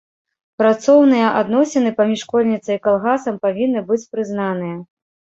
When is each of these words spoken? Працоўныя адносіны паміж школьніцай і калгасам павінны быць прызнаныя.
Працоўныя 0.61 1.27
адносіны 1.41 1.93
паміж 2.01 2.19
школьніцай 2.25 2.75
і 2.79 2.81
калгасам 2.91 3.41
павінны 3.47 3.89
быць 3.95 4.05
прызнаныя. 4.17 4.87